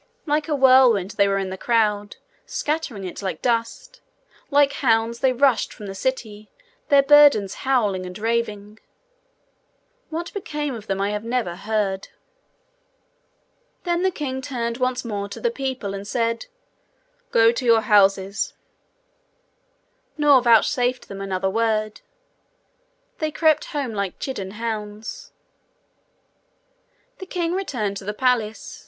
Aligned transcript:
Like 0.25 0.47
a 0.47 0.55
whirlwind 0.55 1.11
they 1.11 1.27
were 1.27 1.37
in 1.37 1.51
the 1.51 1.59
crowd, 1.59 2.15
scattering 2.47 3.03
it 3.03 3.21
like 3.21 3.39
dust. 3.39 4.01
Like 4.49 4.73
hounds 4.73 5.19
they 5.19 5.31
rushed 5.31 5.71
from 5.71 5.85
the 5.85 5.93
city, 5.93 6.49
their 6.89 7.03
burdens 7.03 7.53
howling 7.69 8.07
and 8.07 8.17
raving. 8.17 8.79
What 10.09 10.33
became 10.33 10.73
of 10.73 10.87
them 10.87 10.99
I 10.99 11.11
have 11.11 11.23
never 11.23 11.55
heard. 11.55 12.07
Then 13.83 14.01
the 14.01 14.09
king 14.09 14.41
turned 14.41 14.77
once 14.77 15.05
more 15.05 15.29
to 15.29 15.39
the 15.39 15.51
people 15.51 15.93
and 15.93 16.07
said, 16.07 16.47
'Go 17.29 17.51
to 17.51 17.63
your 17.63 17.81
houses'; 17.81 18.55
nor 20.17 20.41
vouchsafed 20.41 21.09
them 21.09 21.21
another 21.21 21.47
word. 21.47 22.01
They 23.19 23.29
crept 23.29 23.65
home 23.65 23.93
like 23.93 24.17
chidden 24.17 24.53
hounds. 24.53 25.31
The 27.19 27.27
king 27.27 27.53
returned 27.53 27.97
to 27.97 28.03
the 28.03 28.15
palace. 28.15 28.79